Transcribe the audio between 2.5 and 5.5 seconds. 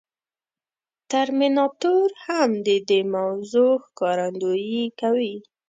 د دې موضوع ښکارندويي کوي.